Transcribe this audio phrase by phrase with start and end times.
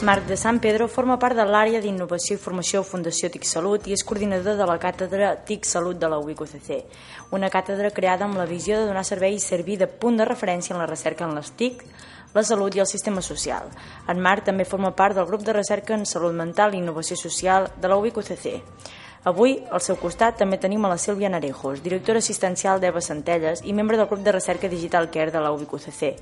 [0.00, 3.96] Marc de San Pedro forma part de l'àrea d'innovació i formació Fundació TIC Salut i
[3.96, 6.68] és coordinador de la càtedra TIC Salut de la UIC-UCC,
[7.34, 10.76] una càtedra creada amb la visió de donar servei i servir de punt de referència
[10.76, 11.82] en la recerca en les TIC,
[12.30, 13.66] la salut i el sistema social.
[14.06, 17.66] En Marc també forma part del grup de recerca en salut mental i innovació social
[17.74, 18.62] de la UIC-UCC.
[19.24, 23.74] Avui, al seu costat, també tenim a la Sílvia Narejos, directora assistencial d'EVA Centelles i
[23.74, 26.14] membre del grup de recerca digital CARE de la UBIC-UCC.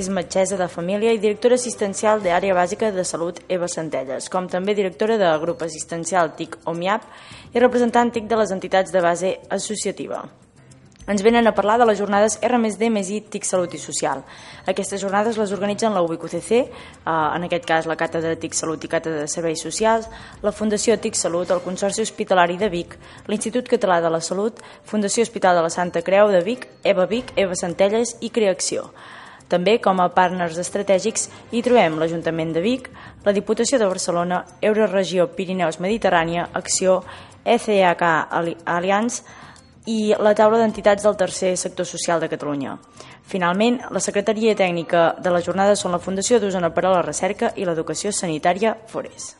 [0.00, 4.74] És metgessa de família i directora assistencial d'Àrea Bàsica de Salut EVA Centelles, com també
[4.74, 7.08] directora de grup assistencial TIC OMIAP
[7.52, 10.24] i representant TIC de les entitats de base associativa
[11.10, 14.22] ens venen a parlar de les jornades R+D més I TIC Salut i Social.
[14.70, 16.66] Aquestes jornades les organitzen la UBQCC, eh,
[17.04, 20.06] en aquest cas la Càtedra TIC Salut i Càtedra de Serveis Socials,
[20.42, 22.94] la Fundació TIC Salut, el Consorci Hospitalari de Vic,
[23.26, 27.32] l'Institut Català de la Salut, Fundació Hospital de la Santa Creu de Vic, EVA Vic,
[27.34, 28.92] EVA Centelles i Creacció.
[29.50, 32.86] També, com a partners estratègics, hi trobem l'Ajuntament de Vic,
[33.26, 37.00] la Diputació de Barcelona, Euroregió Pirineus Mediterrània, Acció,
[37.42, 38.04] ECHK
[38.64, 39.24] Allianz,
[39.86, 42.76] i la taula d'entitats del tercer sector social de Catalunya.
[43.22, 47.54] Finalment, la Secretaria Tècnica de la jornada són la Fundació d'Osona per a la Recerca
[47.56, 49.36] i l'Educació Sanitària Forés.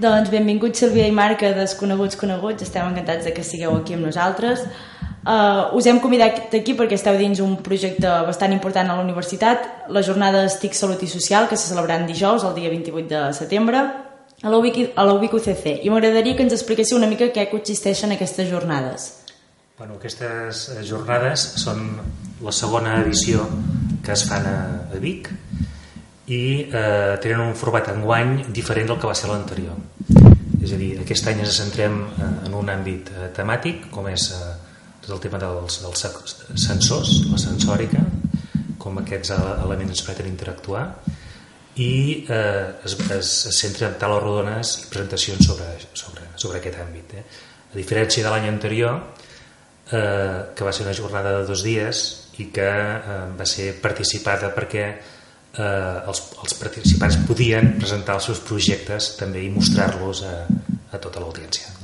[0.00, 2.64] Doncs benvinguts Sílvia i Marc a Desconeguts Coneguts.
[2.64, 4.62] Estem encantats de que sigueu aquí amb nosaltres.
[5.20, 9.90] Uh, us hem convidat aquí perquè esteu dins un projecte bastant important a la universitat,
[9.92, 13.82] la jornada Estic Salut i Social, que se celebraran dijous, el dia 28 de setembre,
[14.40, 15.66] a la UBIC UCC.
[15.84, 19.10] I m'agradaria que ens expliquéssiu una mica què consisteixen aquestes jornades.
[19.76, 21.84] Bueno, aquestes eh, jornades són
[22.44, 23.44] la segona edició
[24.04, 24.56] que es fan a,
[24.88, 25.28] a Vic
[26.28, 29.76] i eh, tenen un format enguany diferent del que va ser l'anterior.
[30.60, 34.30] És a dir, aquest any ens centrem eh, en un àmbit eh, temàtic, com és
[34.36, 34.52] eh,
[35.00, 36.04] tot el tema dels, dels
[36.60, 38.02] sensors, la sensòrica,
[38.80, 40.84] com aquests elements ens permeten interactuar
[41.80, 46.80] i eh, es, es, es centra en tales rodones i presentacions sobre, sobre, sobre aquest
[46.82, 47.14] àmbit.
[47.16, 47.24] Eh?
[47.70, 48.98] A diferència de l'any anterior,
[49.92, 52.04] eh, que va ser una jornada de dos dies
[52.42, 58.42] i que eh, va ser participada perquè eh, els, els participants podien presentar els seus
[58.46, 60.34] projectes també i mostrar-los a,
[60.90, 61.79] a tota l'audiència.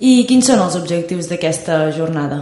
[0.00, 2.38] I quins són els objectius d'aquesta jornada?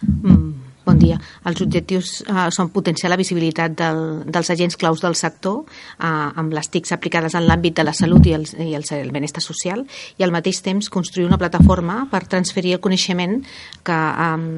[0.00, 0.52] Mm,
[0.86, 1.18] bon dia.
[1.44, 6.56] Els objectius uh, són potenciar la visibilitat del, dels agents claus del sector uh, amb
[6.56, 9.84] les TICs aplicades en l'àmbit de la salut i el, i el, el benestar social
[10.16, 13.42] i al mateix temps construir una plataforma per transferir el coneixement
[13.84, 14.48] que um,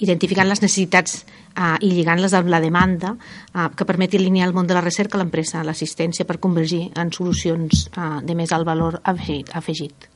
[0.00, 1.20] identificant les necessitats
[1.58, 5.20] uh, i lligant-les amb la demanda uh, que permeti alinear el món de la recerca,
[5.20, 9.52] l'empresa, l'assistència per convergir en solucions uh, de més alt valor afegit.
[9.52, 10.13] afegit.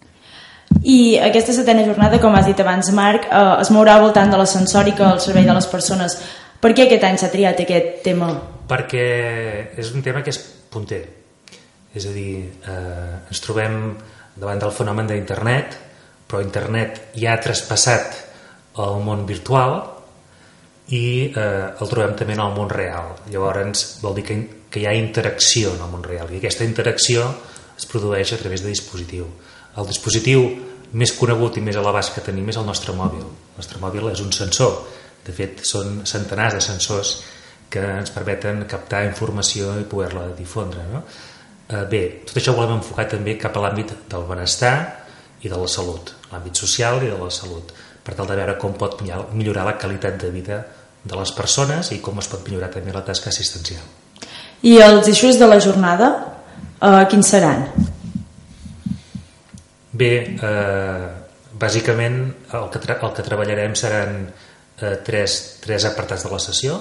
[0.83, 4.39] I aquesta setena jornada, com has dit abans, Marc, eh, es mourà al voltant de
[4.41, 6.19] la sensòrica al servei de les persones.
[6.61, 8.31] Per què aquest any s'ha triat aquest tema?
[8.69, 9.09] Perquè
[9.79, 10.39] és un tema que és
[10.71, 11.03] punter.
[11.95, 13.97] És a dir, eh, ens trobem
[14.37, 15.77] davant del fenomen d'internet,
[16.29, 18.25] però internet ja ha traspassat
[18.79, 19.81] el món virtual
[20.95, 23.17] i eh, el trobem també en el món real.
[23.33, 24.37] Llavors vol dir que,
[24.71, 27.25] que hi ha interacció en el món real i aquesta interacció
[27.79, 29.27] es produeix a través de dispositiu
[29.79, 30.45] el dispositiu
[30.99, 33.25] més conegut i més a l'abast que tenim és el nostre mòbil.
[33.25, 34.79] El nostre mòbil és un sensor.
[35.25, 37.19] De fet, són centenars de sensors
[37.69, 40.87] que ens permeten captar informació i poder-la difondre.
[40.93, 41.03] No?
[41.69, 44.75] Eh, bé, tot això ho volem enfocar també cap a l'àmbit del benestar
[45.45, 48.73] i de la salut, l'àmbit social i de la salut, per tal de veure com
[48.81, 50.63] pot millorar la qualitat de vida
[51.05, 53.85] de les persones i com es pot millorar també la tasca assistencial.
[54.65, 56.09] I els eixos de la jornada,
[56.81, 57.69] eh, quins seran?
[59.99, 61.07] Bé, eh,
[61.59, 62.21] bàsicament
[62.55, 66.79] el que, el que treballarem seran eh, tres, tres apartats de la sessió.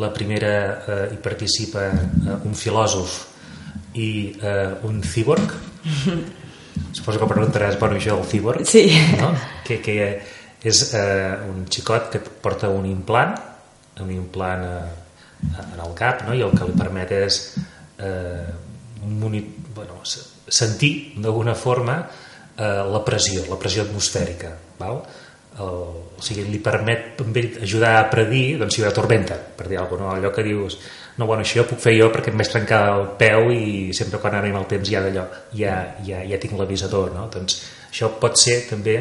[0.00, 0.52] La primera
[0.84, 3.16] eh, hi participa eh, un filòsof
[3.96, 5.56] i eh, un cíborg.
[6.96, 8.84] Suposo que preguntaràs, bueno, això el cíborg, sí.
[9.18, 9.32] no?
[9.66, 9.96] que, que
[10.60, 13.38] és eh, un xicot que porta un implant,
[14.04, 16.36] un implant eh, en el cap, no?
[16.36, 17.40] i el que li permet és
[18.04, 18.50] eh,
[19.06, 19.40] moni,
[19.74, 22.02] bueno, sentir d'alguna forma
[22.60, 24.52] eh, la pressió, la pressió atmosfèrica.
[24.78, 25.02] Val?
[25.60, 25.82] El,
[26.20, 29.80] o sigui, li permet també ajudar a predir doncs, si hi ha tormenta, per dir
[29.80, 30.16] alguna cosa, no?
[30.20, 30.76] allò que dius
[31.20, 34.20] no, bueno, això ho puc fer jo perquè em vaig trencar el peu i sempre
[34.22, 35.26] quan anem al temps ja d'allò
[35.56, 35.74] ja,
[36.06, 37.26] ja, ja tinc l'avisador no?
[37.32, 37.58] doncs
[37.90, 38.96] això pot ser també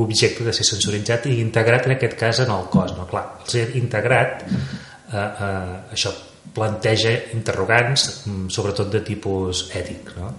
[0.00, 3.06] objecte de ser sensoritzat i integrat en aquest cas en el cos no?
[3.10, 6.14] clar, el ser integrat eh, eh, això
[6.56, 10.32] planteja interrogants mm, sobretot de tipus ètic no?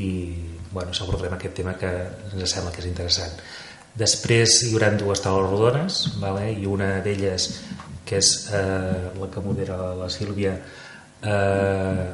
[0.00, 0.10] i
[0.74, 1.90] bueno, s'abordarem aquest tema que
[2.34, 3.38] ens sembla que és interessant.
[3.94, 6.48] Després hi haurà dues taules rodones, vale?
[6.50, 7.46] i una d'elles,
[8.04, 10.56] que és eh, la que modera la Sílvia,
[11.22, 12.06] eh,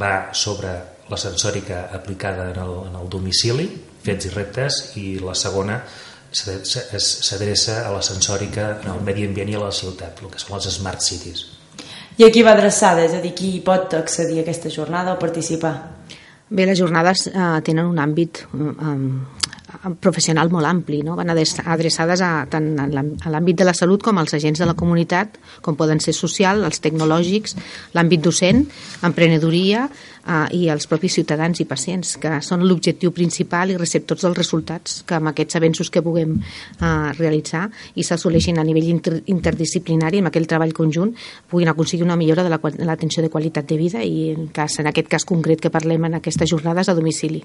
[0.00, 0.72] va sobre
[1.10, 3.68] la sensòrica aplicada en el, en el domicili,
[4.00, 5.82] fets i reptes, i la segona
[6.32, 10.56] s'adreça a la sensòrica en el medi ambient i a la ciutat, el que són
[10.56, 11.48] les smart cities.
[12.16, 15.99] I aquí va adreçada, és a dir, qui pot accedir a aquesta jornada o participar?
[16.50, 18.94] Bé, les jornades eh, tenen un àmbit eh,
[20.00, 21.16] professional molt ampli, no?
[21.16, 25.38] van adreçades a, tant a l'àmbit de la salut com als agents de la comunitat,
[25.64, 27.56] com poden ser social, els tecnològics,
[27.96, 28.66] l'àmbit docent,
[29.06, 29.86] emprenedoria,
[30.26, 35.00] eh, i els propis ciutadans i pacients, que són l'objectiu principal i receptors dels resultats
[35.06, 40.30] que amb aquests avenços que puguem eh, realitzar i s'assoleixin a nivell inter interdisciplinari amb
[40.30, 41.14] aquell treball conjunt
[41.50, 44.90] puguin aconseguir una millora de l'atenció la, de qualitat de vida i en, cas, en
[44.90, 47.44] aquest cas concret que parlem en aquestes jornades a domicili.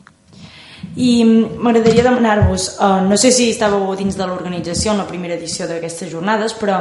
[0.95, 5.67] I m'agradaria demanar-vos, uh, no sé si estàveu dins de l'organització en la primera edició
[5.67, 6.79] d'aquestes jornades, però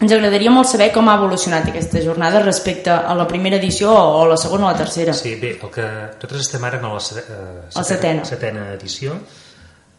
[0.00, 4.22] ens agradaria molt saber com ha evolucionat aquesta jornada respecte a la primera edició o
[4.22, 5.12] a la segona o la tercera.
[5.12, 8.24] Sí, bé, el que nosaltres estem ara en la, eh, setena, setena.
[8.24, 9.18] setena edició.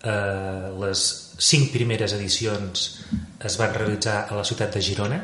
[0.01, 1.03] Eh, les
[1.37, 2.87] cinc primeres edicions
[3.45, 5.21] es van realitzar a la ciutat de Girona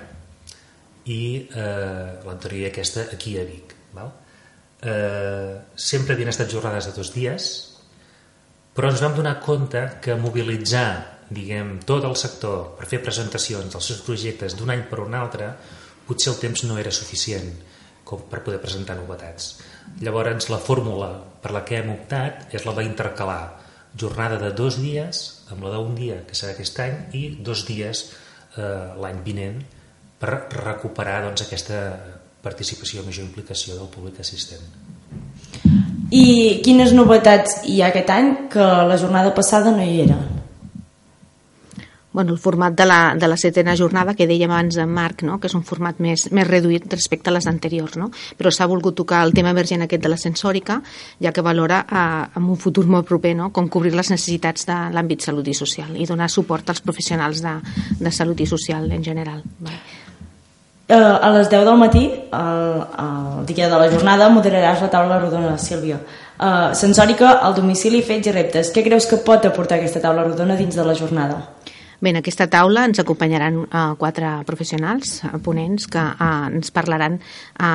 [1.10, 3.74] i eh, l'anterior aquesta aquí a Vic.
[3.98, 4.12] Val?
[4.82, 7.67] Eh, sempre havien estat jornades de dos dies,
[8.78, 13.88] però ens vam donar compte que mobilitzar diguem, tot el sector per fer presentacions dels
[13.90, 15.50] seus projectes d'un any per un altre,
[16.08, 17.50] potser el temps no era suficient
[18.08, 19.58] com per poder presentar novetats.
[20.00, 21.10] Llavors, la fórmula
[21.44, 23.42] per la que hem optat és la d'intercalar
[23.98, 28.06] jornada de dos dies amb la d'un dia, que serà aquest any, i dos dies
[28.56, 29.58] eh, l'any vinent
[30.22, 31.82] per recuperar doncs, aquesta
[32.46, 34.87] participació, major implicació del públic assistent.
[36.12, 36.26] I
[36.64, 40.38] quines novetats hi ha aquest any que la jornada passada no hi eren?
[42.18, 45.36] bueno, el format de la, de la setena jornada que dèiem abans en Marc, no?
[45.38, 48.08] que és un format més, més reduït respecte a les anteriors, no?
[48.40, 50.80] però s'ha volgut tocar el tema emergent aquest de la sensòrica,
[51.22, 53.52] ja que valora eh, en un futur molt proper no?
[53.54, 57.54] com cobrir les necessitats de l'àmbit salut i social i donar suport als professionals de,
[58.02, 59.46] de salut i social en general.
[59.62, 59.97] Vale.
[60.88, 65.18] Uh, a les 10 del matí, el, el dia de la jornada, moderaràs la taula
[65.20, 65.98] rodona, Sílvia.
[66.40, 68.72] Uh, sensòrica, al domicili, fets i reptes.
[68.72, 71.42] Què creus que pot aportar aquesta taula rodona dins de la jornada?
[71.98, 77.16] Bé, en aquesta taula ens acompanyaran uh, quatre professionals, uh, ponents, que uh, ens parlaran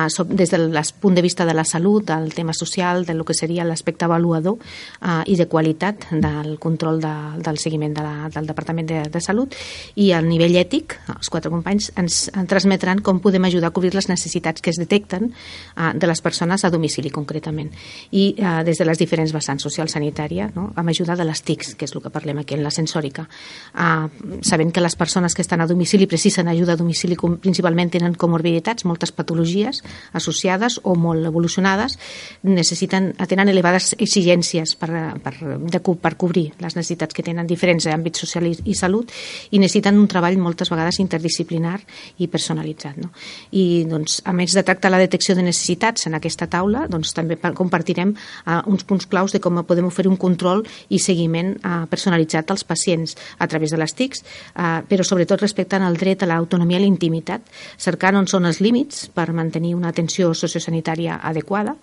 [0.07, 0.71] sobre, des del
[1.03, 4.55] punt de vista de la salut, del tema social, de lo que seria l'aspecte avaluador
[4.55, 7.11] uh, i de qualitat del control de,
[7.43, 9.57] del seguiment de la, del Departament de, de Salut
[9.99, 13.91] i al nivell ètic, els quatre companys ens, ens transmetran com podem ajudar a cobrir
[13.91, 17.73] les necessitats que es detecten uh, de les persones a domicili concretament
[18.11, 20.69] i uh, des de les diferents vessants social sanitària, no?
[20.79, 23.27] amb ajuda de les TICs, que és el que parlem aquí en la sensòrica.
[23.75, 28.15] Uh, sabent que les persones que estan a domicili precisen ajuda a domicili principalment tenen
[28.15, 29.83] comorbiditats, moltes patologies
[30.13, 31.97] associades o molt evolucionades,
[32.43, 34.91] necessiten, tenen elevades exigències per,
[35.23, 39.11] per, de, per cobrir les necessitats que tenen diferents àmbits social i, i salut
[39.51, 41.79] i necessiten un treball moltes vegades interdisciplinar
[42.23, 42.99] i personalitzat.
[43.01, 43.11] No?
[43.51, 47.37] I doncs, a més de tractar la detecció de necessitats en aquesta taula, doncs, també
[47.55, 52.51] compartirem uh, uns punts claus de com podem oferir un control i seguiment uh, personalitzat
[52.51, 54.23] als pacients a través de les TIC públics,
[54.55, 57.41] eh, però sobretot respectant el dret a l'autonomia i la intimitat,
[57.77, 61.75] cercant on són els límits per mantenir una atenció sociosanitària adequada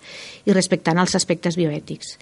[0.45, 2.17] i respectant els aspectes bioètics.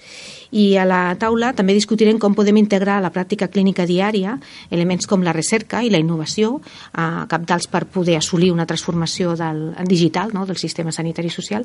[0.52, 4.38] I a la taula també discutirem com podem integrar a la pràctica clínica diària
[4.70, 6.60] elements com la recerca i la innovació,
[6.96, 11.64] eh, capdals per poder assolir una transformació del, digital no, del sistema sanitari i social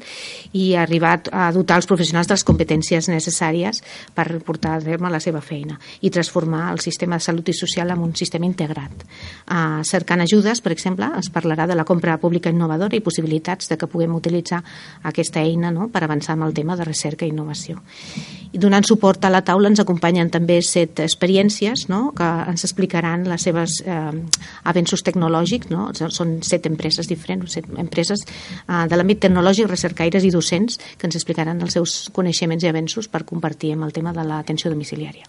[0.54, 3.82] i arribar a dotar els professionals de les competències necessàries
[4.13, 7.89] per portar a terme la seva feina i transformar el sistema de salut i social
[7.92, 9.05] en un sistema sistema integrat.
[9.46, 13.77] Uh, cercant ajudes, per exemple, es parlarà de la compra pública innovadora i possibilitats de
[13.77, 14.63] que puguem utilitzar
[15.05, 17.79] aquesta eina no?, per avançar amb el tema de recerca i innovació.
[18.51, 23.27] I donant suport a la taula ens acompanyen també set experiències no?, que ens explicaran
[23.29, 24.12] les seves eh,
[24.72, 25.89] avenços tecnològics, no?
[25.94, 31.20] són set empreses diferents, set empreses eh, de l'àmbit tecnològic, recercaires i docents que ens
[31.20, 35.27] explicaran els seus coneixements i avenços per compartir amb el tema de l'atenció domiciliària.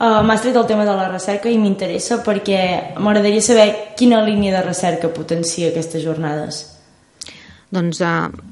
[0.00, 2.60] Uh, M'has tret el tema de la recerca i m'interessa perquè
[2.96, 3.66] m'agradaria saber
[4.00, 6.62] quina línia de recerca potencia aquestes jornades.
[7.70, 8.06] Doncs, eh,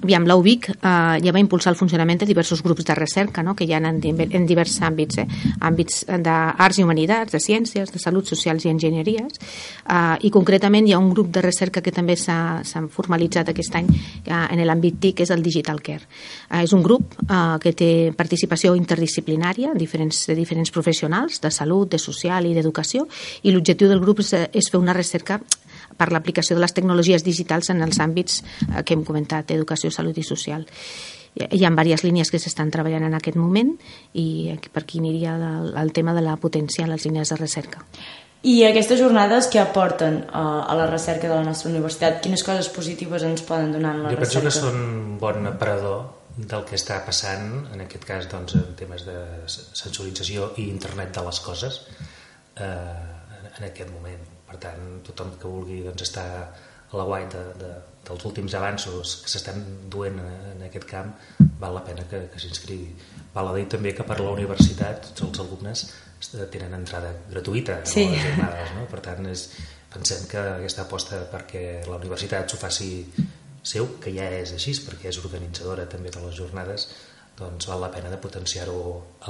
[0.04, 3.56] aviam, la UBIC eh, ja va impulsar el funcionament de diversos grups de recerca no?
[3.58, 5.26] que hi ha en, en diversos àmbits, eh?
[5.66, 9.40] àmbits d'arts i humanitats, de ciències, de salut socials i enginyeries,
[9.90, 12.62] eh, i concretament hi ha un grup de recerca que també s'ha
[12.94, 16.06] formalitzat aquest any eh, en l'àmbit TIC, és el Digital Care.
[16.52, 21.90] Eh, és un grup eh, que té participació interdisciplinària diferents, de diferents professionals, de salut,
[21.90, 23.08] de social i d'educació,
[23.42, 25.40] i l'objectiu del grup és, és fer una recerca
[25.98, 30.18] per l'aplicació de les tecnologies digitals en els àmbits eh, que hem comentat, educació, salut
[30.18, 30.66] i social.
[31.38, 33.74] Hi ha diverses línies que s'estan treballant en aquest moment
[34.18, 37.84] i per aquí aniria el, el tema de la potència en les línies de recerca.
[38.42, 42.20] I aquestes jornades que aporten a, a la recerca de la nostra universitat?
[42.22, 44.38] Quines coses positives ens poden donar en la jo recerca?
[44.38, 45.98] Jo penso que són un bon aparador
[46.38, 49.18] del que està passant, en aquest cas doncs, en temes de
[49.50, 51.80] sensorització i internet de les coses
[52.62, 52.68] eh,
[53.58, 56.26] en aquest moment per tant, tothom que vulgui doncs, estar
[56.88, 57.70] a la guai de, de,
[58.08, 59.60] dels últims avanços que s'estan
[59.92, 61.10] duent en aquest camp,
[61.60, 62.94] val la pena que, que s'inscrigui.
[63.34, 65.84] Val a dir també que per la universitat tots els alumnes
[66.52, 68.06] tenen entrada gratuïta sí.
[68.06, 68.86] a les jornades, no?
[68.90, 69.44] per tant és,
[69.92, 72.90] pensem que aquesta aposta perquè la universitat s'ho faci
[73.68, 76.88] seu, que ja és així, perquè és organitzadora també de les jornades,
[77.38, 78.80] doncs val la pena de potenciar-ho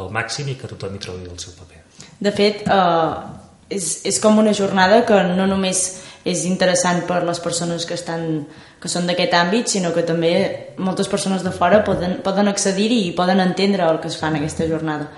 [0.00, 1.82] al màxim i que tothom hi trobi el seu paper.
[2.24, 5.82] De fet, eh, és, és com una jornada que no només
[6.28, 8.46] és interessant per les persones que estan
[8.78, 10.32] que són d'aquest àmbit, sinó que també
[10.78, 14.38] moltes persones de fora poden, poden accedir-hi i poden entendre el que es fa en
[14.38, 15.08] aquesta jornada.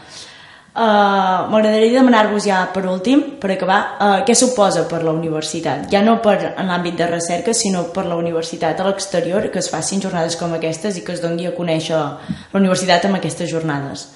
[0.71, 5.89] Uh, M'agradaria demanar-vos ja per últim, per acabar, uh, què suposa per la universitat?
[5.93, 9.69] Ja no per en l'àmbit de recerca, sinó per la universitat a l'exterior, que es
[9.69, 14.09] facin jornades com aquestes i que es doni a conèixer la universitat amb aquestes jornades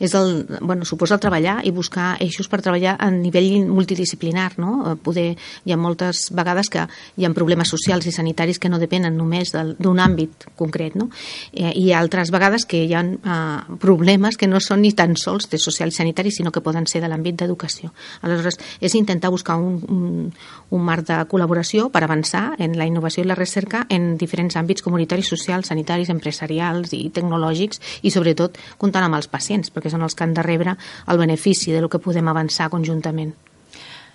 [0.00, 4.72] és el, bueno, suposa el treballar i buscar eixos per treballar a nivell multidisciplinar, no?
[4.80, 5.26] Eh, poder,
[5.64, 9.52] hi ha moltes vegades que hi ha problemes socials i sanitaris que no depenen només
[9.52, 11.10] d'un àmbit concret, no?
[11.52, 15.50] Eh, I altres vegades que hi ha uh, problemes que no són ni tan sols
[15.52, 17.92] de social i sanitari, sinó que poden ser de l'àmbit d'educació.
[18.24, 20.32] Aleshores, és intentar buscar un, un,
[20.70, 24.82] un marc de col·laboració per avançar en la innovació i la recerca en diferents àmbits
[24.86, 30.16] comunitaris, socials, sanitaris, empresarials i tecnològics i sobretot comptant amb els pacients, perquè són els
[30.16, 33.34] que han de rebre el benefici de lo que podem avançar conjuntament.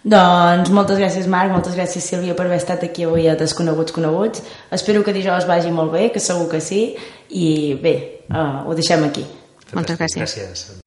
[0.05, 4.45] Doncs moltes gràcies Marc, moltes gràcies Sílvia per haver estat aquí avui a Desconeguts Coneguts.
[4.77, 6.85] Espero que dijous vagi molt bé, que segur que sí,
[7.33, 7.49] i
[7.81, 7.97] bé,
[8.29, 9.25] uh, ho deixem aquí.
[9.73, 10.21] Moltes gràcies.
[10.21, 10.84] gràcies.